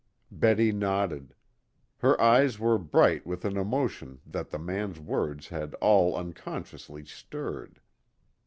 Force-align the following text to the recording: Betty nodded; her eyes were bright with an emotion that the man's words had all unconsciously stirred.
Betty 0.31 0.71
nodded; 0.71 1.35
her 1.97 2.19
eyes 2.19 2.57
were 2.57 2.79
bright 2.79 3.23
with 3.27 3.45
an 3.45 3.55
emotion 3.55 4.19
that 4.25 4.49
the 4.49 4.57
man's 4.57 4.99
words 4.99 5.49
had 5.49 5.75
all 5.75 6.15
unconsciously 6.15 7.05
stirred. 7.05 7.79